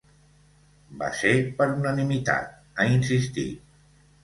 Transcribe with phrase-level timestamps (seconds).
[1.01, 2.51] Va ser per unanimitat,
[2.85, 3.73] ha insistit.